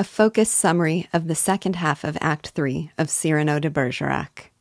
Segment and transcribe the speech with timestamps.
[0.00, 4.52] a focused summary of the second half of Act 3 of Cyrano de Bergerac.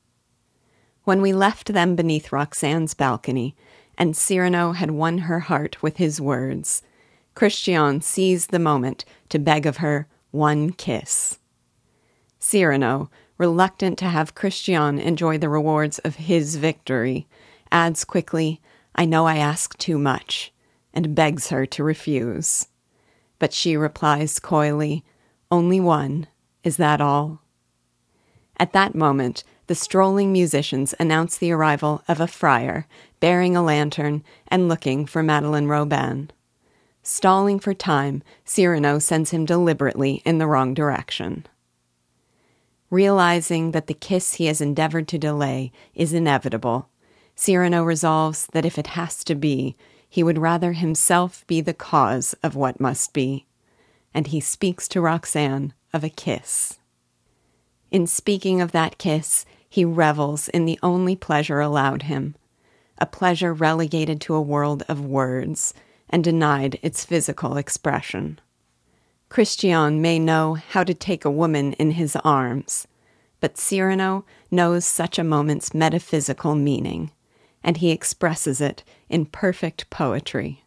[1.03, 3.55] When we left them beneath Roxane's balcony,
[3.99, 6.81] and Cyrano had won her heart with his words,
[7.35, 11.37] Christian seized the moment to beg of her one kiss.
[12.39, 17.27] Cyrano, reluctant to have Christian enjoy the rewards of his victory,
[17.71, 18.59] adds quickly,
[18.95, 20.51] I know I ask too much,
[20.95, 22.69] and begs her to refuse.
[23.37, 25.05] But she replies coyly,
[25.49, 26.27] Only one.
[26.63, 27.41] Is that all?
[28.57, 32.87] At that moment, the strolling musicians announce the arrival of a friar
[33.19, 36.31] bearing a lantern and looking for Madeleine Robin.
[37.03, 41.45] Stalling for time, Cyrano sends him deliberately in the wrong direction.
[42.89, 46.89] Realizing that the kiss he has endeavored to delay is inevitable,
[47.35, 49.75] Cyrano resolves that if it has to be,
[50.09, 53.46] he would rather himself be the cause of what must be.
[54.13, 56.79] And he speaks to Roxane of a kiss.
[57.91, 62.35] In speaking of that kiss, he revels in the only pleasure allowed him,
[62.97, 65.73] a pleasure relegated to a world of words
[66.09, 68.39] and denied its physical expression.
[69.29, 72.87] Christian may know how to take a woman in his arms,
[73.39, 77.11] but Cyrano knows such a moment's metaphysical meaning,
[77.63, 80.63] and he expresses it in perfect poetry.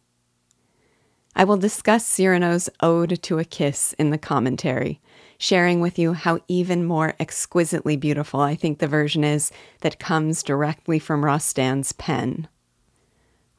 [1.35, 4.99] I will discuss Cyrano's Ode to a Kiss in the commentary,
[5.37, 10.43] sharing with you how even more exquisitely beautiful I think the version is that comes
[10.43, 12.47] directly from Rostand's pen.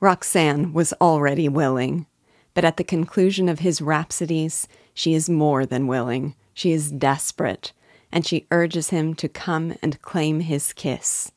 [0.01, 2.07] Roxane was already willing,
[2.55, 6.35] but at the conclusion of his rhapsodies, she is more than willing.
[6.53, 7.73] She is desperate,
[8.13, 11.33] and she urges him to come and claim his kiss.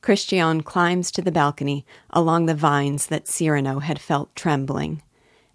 [0.00, 5.02] Christian climbs to the balcony along the vines that Cyrano had felt trembling,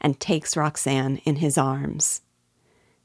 [0.02, 2.22] and takes Roxane in his arms.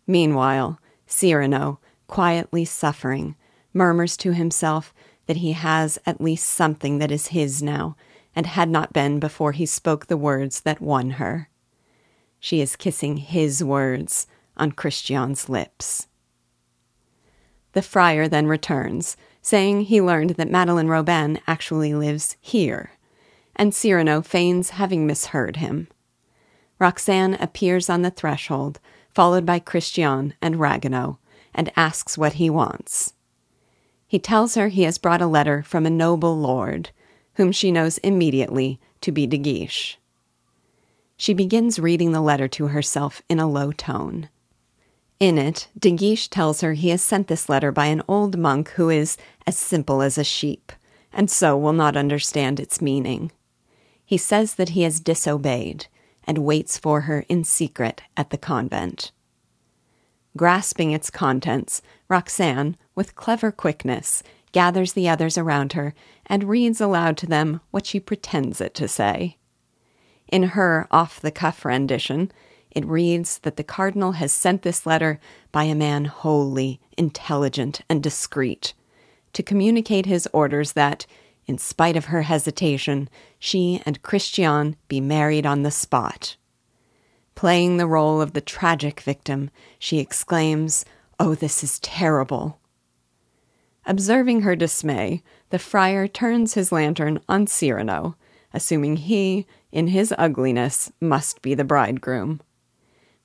[0.06, 3.36] Meanwhile, Cyrano, quietly suffering,
[3.72, 4.92] murmurs to himself
[5.26, 7.96] that he has at least something that is his now,
[8.34, 11.48] and had not been before he spoke the words that won her.
[12.40, 16.08] She is kissing his words on Christian's lips.
[17.72, 22.92] The friar then returns, saying he learned that Madeleine Robin actually lives here,
[23.54, 25.88] and Cyrano feigns having misheard him.
[26.78, 31.18] Roxane appears on the threshold, followed by Christian and Ragueneau,
[31.54, 33.14] and asks what he wants.
[34.06, 36.90] He tells her he has brought a letter from a noble lord,
[37.34, 39.98] whom she knows immediately to be De Guiche.
[41.16, 44.28] She begins reading the letter to herself in a low tone.
[45.18, 48.68] In it, De Guiche tells her he has sent this letter by an old monk
[48.70, 49.16] who is
[49.46, 50.72] as simple as a sheep,
[51.10, 53.32] and so will not understand its meaning.
[54.04, 55.86] He says that he has disobeyed,
[56.26, 59.12] and waits for her in secret at the convent.
[60.36, 64.22] Grasping its contents, Roxane, with clever quickness,
[64.52, 65.94] gathers the others around her
[66.26, 69.36] and reads aloud to them what she pretends it to say.
[70.28, 72.32] In her off the cuff rendition,
[72.70, 75.18] it reads that the cardinal has sent this letter
[75.52, 78.74] by a man holy, intelligent, and discreet,
[79.32, 81.06] to communicate his orders that,
[81.46, 83.08] in spite of her hesitation,
[83.38, 86.36] she and Christian be married on the spot.
[87.34, 90.84] Playing the role of the tragic victim, she exclaims,
[91.20, 92.58] Oh, this is terrible!
[93.84, 98.16] Observing her dismay, the friar turns his lantern on Cyrano,
[98.52, 102.40] assuming he, in his ugliness, must be the bridegroom.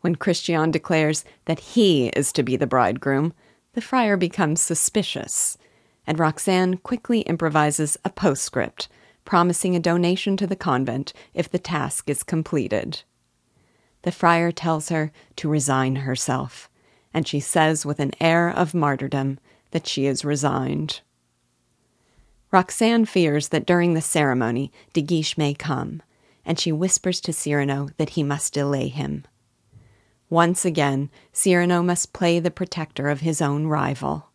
[0.01, 3.33] When Christian declares that he is to be the bridegroom,
[3.73, 5.57] the friar becomes suspicious
[6.05, 8.87] and Roxane quickly improvises a postscript,
[9.25, 13.03] promising a donation to the convent if the task is completed.
[14.03, 16.69] The friar tells her to resign herself,
[17.13, 19.39] and she says with an air of martyrdom
[19.71, 21.01] that she is resigned.
[22.51, 26.01] Roxane fears that during the ceremony De Guiche may come,
[26.43, 29.25] and she whispers to Cyrano that he must delay him.
[30.29, 34.30] Once again, Cyrano must play the protector of his own rival.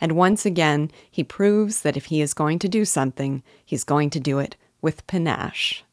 [0.00, 4.10] And once again, he proves that if he is going to do something, he's going
[4.10, 5.84] to do it with panache.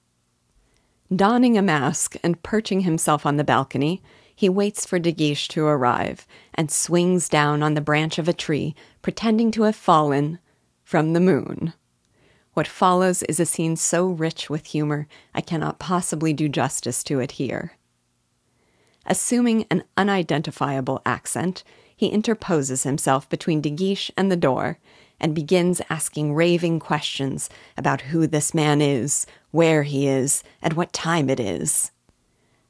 [1.13, 4.01] Donning a mask and perching himself on the balcony,
[4.33, 8.33] he waits for De Guiche to arrive and swings down on the branch of a
[8.33, 10.39] tree, pretending to have fallen
[10.83, 11.73] from the moon.
[12.53, 17.19] What follows is a scene so rich with humor, I cannot possibly do justice to
[17.19, 17.73] it here.
[19.05, 21.63] Assuming an unidentifiable accent,
[22.01, 24.79] he interposes himself between De Guiche and the door
[25.19, 30.91] and begins asking raving questions about who this man is, where he is, and what
[30.93, 31.91] time it is.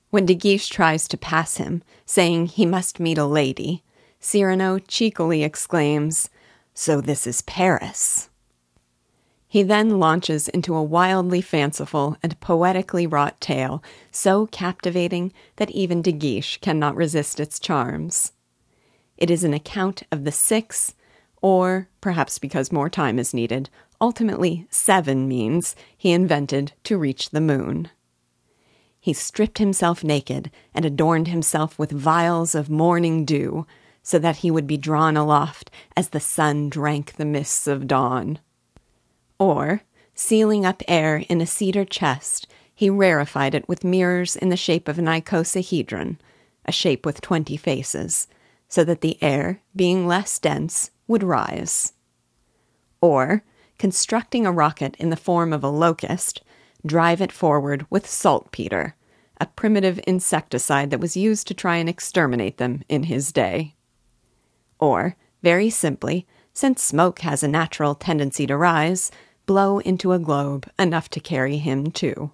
[0.09, 3.85] When De Guiche tries to pass him, saying he must meet a lady,
[4.19, 6.29] Cyrano cheekily exclaims,
[6.73, 8.29] So this is Paris.
[9.47, 13.81] He then launches into a wildly fanciful and poetically wrought tale,
[14.11, 18.33] so captivating that even De Guiche cannot resist its charms.
[19.21, 20.95] It is an account of the six,
[21.43, 23.69] or, perhaps because more time is needed,
[24.01, 27.91] ultimately seven means he invented to reach the moon.
[28.99, 33.67] He stripped himself naked and adorned himself with vials of morning dew,
[34.01, 38.39] so that he would be drawn aloft as the sun drank the mists of dawn.
[39.37, 39.83] Or,
[40.15, 44.87] sealing up air in a cedar chest, he rarefied it with mirrors in the shape
[44.87, 46.17] of an icosahedron,
[46.65, 48.27] a shape with twenty faces,
[48.71, 51.91] so that the air, being less dense, would rise.
[53.01, 53.43] Or,
[53.77, 56.41] constructing a rocket in the form of a locust,
[56.85, 58.95] drive it forward with saltpeter,
[59.41, 63.75] a primitive insecticide that was used to try and exterminate them in his day.
[64.79, 69.11] Or, very simply, since smoke has a natural tendency to rise,
[69.45, 72.31] blow into a globe enough to carry him too.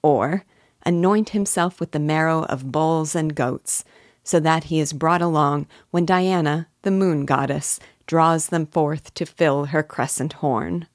[0.00, 0.44] Or
[0.86, 3.84] anoint himself with the marrow of bulls and goats,
[4.28, 9.24] so that he is brought along when Diana, the moon goddess, draws them forth to
[9.24, 10.86] fill her crescent horn.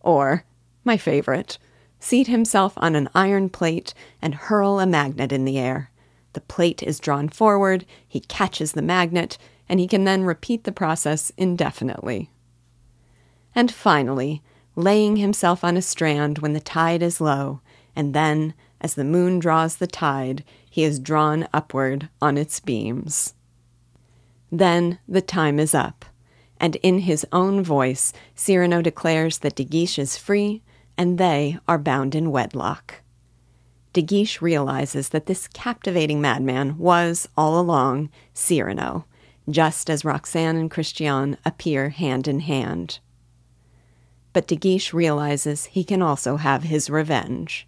[0.00, 0.44] Or,
[0.82, 1.58] my favorite,
[2.00, 5.92] seat himself on an iron plate and hurl a magnet in the air.
[6.32, 9.38] The plate is drawn forward, he catches the magnet,
[9.68, 12.30] and he can then repeat the process indefinitely
[13.54, 14.42] and finally,
[14.76, 17.60] laying himself on a strand when the tide is low,
[17.96, 23.34] and then, as the moon draws the tide, he is drawn upward on its beams.
[24.50, 26.06] Then the time is up,
[26.58, 30.62] and in his own voice, Cyrano declares that De Guiche is free
[30.96, 33.02] and they are bound in wedlock.
[33.92, 39.04] De Guiche realizes that this captivating madman was, all along, Cyrano,
[39.48, 43.00] just as Roxane and Christian appear hand in hand.
[44.32, 47.66] But De Guiche realizes he can also have his revenge.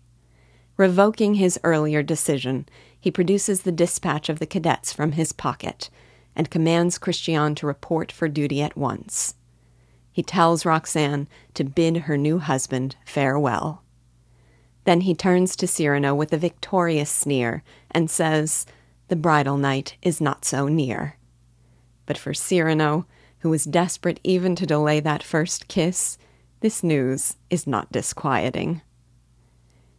[0.76, 2.69] Revoking his earlier decision,
[3.02, 5.90] he produces the dispatch of the cadets from his pocket
[6.37, 9.34] and commands Christian to report for duty at once.
[10.12, 13.82] He tells Roxane to bid her new husband farewell.
[14.84, 18.66] Then he turns to Cyrano with a victorious sneer and says,
[19.08, 21.16] The bridal night is not so near.
[22.06, 23.06] But for Cyrano,
[23.40, 26.19] who was desperate even to delay that first kiss,
[26.60, 28.81] this news is not disquieting.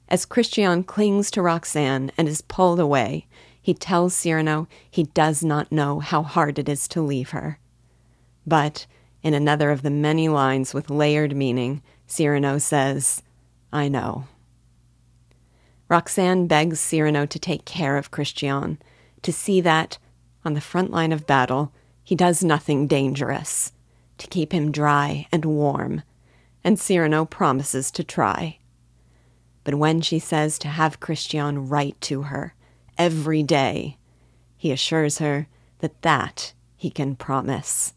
[0.10, 3.28] As Christian clings to Roxane and is pulled away,
[3.62, 7.60] he tells Cyrano he does not know how hard it is to leave her.
[8.46, 8.86] But,
[9.22, 13.24] in another of the many lines with layered meaning, Cyrano says,
[13.72, 14.26] I know.
[15.90, 18.80] Roxane begs Cyrano to take care of Christian,
[19.22, 19.98] to see that,
[20.44, 21.72] on the front line of battle,
[22.04, 23.72] he does nothing dangerous,
[24.18, 26.04] to keep him dry and warm,
[26.64, 28.60] and Cyrano promises to try.
[29.64, 32.54] But when she says to have Christian write to her
[32.98, 33.98] every day,
[34.58, 35.48] he assures her
[35.80, 37.94] that that he can promise.